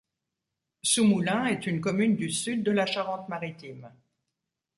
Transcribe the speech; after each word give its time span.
Sousmoulins 0.81 1.45
est 1.45 1.67
une 1.67 1.79
commune 1.79 2.15
du 2.15 2.31
sud 2.31 2.63
de 2.63 2.71
la 2.71 2.87
Charente-Maritime. 2.87 3.91